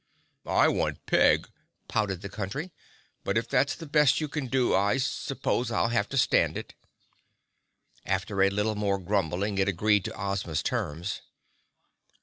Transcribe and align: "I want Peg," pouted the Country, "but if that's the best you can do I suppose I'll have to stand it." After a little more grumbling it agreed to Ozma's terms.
"I 0.47 0.67
want 0.67 1.05
Peg," 1.05 1.47
pouted 1.87 2.23
the 2.23 2.27
Country, 2.29 2.71
"but 3.23 3.37
if 3.37 3.47
that's 3.47 3.75
the 3.75 3.85
best 3.85 4.19
you 4.19 4.27
can 4.27 4.47
do 4.47 4.73
I 4.73 4.97
suppose 4.97 5.69
I'll 5.69 5.89
have 5.89 6.09
to 6.09 6.17
stand 6.17 6.57
it." 6.57 6.73
After 8.03 8.41
a 8.41 8.49
little 8.49 8.73
more 8.73 8.97
grumbling 8.97 9.59
it 9.59 9.67
agreed 9.69 10.03
to 10.05 10.19
Ozma's 10.19 10.63
terms. 10.63 11.21